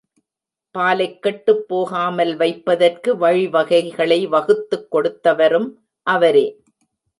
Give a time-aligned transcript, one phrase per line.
[0.75, 5.69] பாலைக் கெட்டுப் போகாமல் வைப்பதற்கு வழி வகைகளை வகுத்துக் கொடுத்தவரும்
[6.07, 6.45] அவரே!